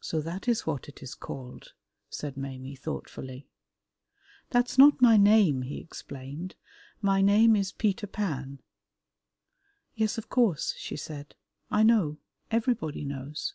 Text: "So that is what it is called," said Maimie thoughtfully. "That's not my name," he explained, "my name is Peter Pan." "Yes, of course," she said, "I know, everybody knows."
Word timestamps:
"So 0.00 0.22
that 0.22 0.48
is 0.48 0.66
what 0.66 0.88
it 0.88 1.02
is 1.02 1.14
called," 1.14 1.74
said 2.08 2.38
Maimie 2.38 2.74
thoughtfully. 2.74 3.46
"That's 4.48 4.78
not 4.78 5.02
my 5.02 5.18
name," 5.18 5.60
he 5.60 5.76
explained, 5.78 6.54
"my 7.02 7.20
name 7.20 7.54
is 7.54 7.70
Peter 7.70 8.06
Pan." 8.06 8.62
"Yes, 9.94 10.16
of 10.16 10.30
course," 10.30 10.74
she 10.78 10.96
said, 10.96 11.34
"I 11.70 11.82
know, 11.82 12.16
everybody 12.50 13.04
knows." 13.04 13.52